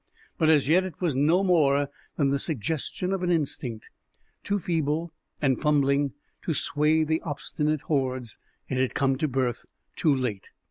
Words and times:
But 0.39 0.49
as 0.49 0.67
yet 0.67 0.83
it 0.83 0.99
was 0.99 1.13
no 1.13 1.43
more 1.43 1.87
than 2.17 2.31
the 2.31 2.39
suggestion 2.39 3.13
of 3.13 3.21
an 3.21 3.29
instinct, 3.29 3.91
too 4.43 4.57
feeble 4.57 5.13
and 5.39 5.61
fumbling 5.61 6.13
to 6.41 6.55
sway 6.55 7.03
the 7.03 7.21
obstinate 7.21 7.81
hordes. 7.81 8.39
It 8.67 8.79
had 8.79 8.95
come 8.95 9.15
to 9.19 9.27
birth 9.27 9.63
too 9.95 10.15
late. 10.15 10.49